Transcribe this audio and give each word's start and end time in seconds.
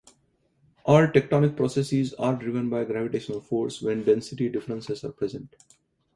All 0.83 1.05
tectonic 1.09 1.55
processes 1.55 2.15
are 2.15 2.33
driven 2.35 2.71
by 2.71 2.85
gravitational 2.85 3.39
force 3.39 3.83
when 3.83 4.03
density 4.03 4.49
differences 4.49 5.03
are 5.03 5.11
present. 5.11 5.55